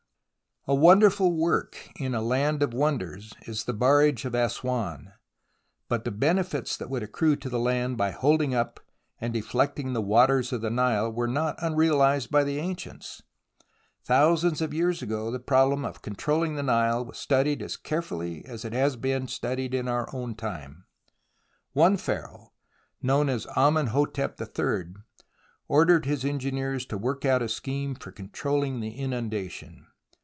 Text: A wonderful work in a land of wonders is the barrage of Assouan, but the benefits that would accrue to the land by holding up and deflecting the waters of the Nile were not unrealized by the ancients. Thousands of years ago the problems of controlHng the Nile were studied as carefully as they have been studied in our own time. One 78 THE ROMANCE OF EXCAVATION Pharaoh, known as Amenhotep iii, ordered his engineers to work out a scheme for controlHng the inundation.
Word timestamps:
A 0.67 0.75
wonderful 0.75 1.33
work 1.35 1.75
in 1.95 2.13
a 2.13 2.21
land 2.21 2.61
of 2.61 2.71
wonders 2.71 3.33
is 3.47 3.63
the 3.63 3.73
barrage 3.73 4.25
of 4.25 4.35
Assouan, 4.35 5.11
but 5.89 6.03
the 6.05 6.11
benefits 6.11 6.77
that 6.77 6.87
would 6.87 7.01
accrue 7.01 7.35
to 7.37 7.49
the 7.49 7.57
land 7.57 7.97
by 7.97 8.11
holding 8.11 8.53
up 8.53 8.79
and 9.19 9.33
deflecting 9.33 9.93
the 9.93 10.03
waters 10.03 10.53
of 10.53 10.61
the 10.61 10.69
Nile 10.69 11.11
were 11.11 11.27
not 11.27 11.55
unrealized 11.63 12.29
by 12.29 12.43
the 12.43 12.59
ancients. 12.59 13.23
Thousands 14.03 14.61
of 14.61 14.71
years 14.71 15.01
ago 15.01 15.31
the 15.31 15.39
problems 15.39 15.87
of 15.87 16.03
controlHng 16.03 16.55
the 16.55 16.61
Nile 16.61 17.05
were 17.05 17.15
studied 17.15 17.63
as 17.63 17.75
carefully 17.75 18.45
as 18.45 18.61
they 18.61 18.77
have 18.77 19.01
been 19.01 19.27
studied 19.27 19.73
in 19.73 19.87
our 19.87 20.07
own 20.13 20.35
time. 20.35 20.85
One 21.73 21.97
78 21.97 22.05
THE 22.05 22.21
ROMANCE 22.21 22.37
OF 22.37 22.37
EXCAVATION 22.37 22.37
Pharaoh, 22.37 22.53
known 23.01 23.29
as 23.29 23.47
Amenhotep 23.87 24.39
iii, 24.59 24.93
ordered 25.67 26.05
his 26.05 26.23
engineers 26.23 26.85
to 26.85 26.99
work 26.99 27.25
out 27.25 27.41
a 27.41 27.49
scheme 27.49 27.95
for 27.95 28.11
controlHng 28.11 28.79
the 28.79 28.91
inundation. 28.91 29.87